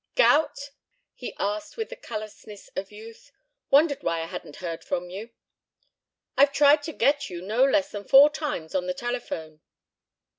[0.15, 0.71] "Gout?"
[1.13, 3.31] he asked with the callousness of youth.
[3.69, 5.29] "Wondered why I hadn't heard from you."
[6.35, 9.61] "I've tried to get you no less than four times on the telephone."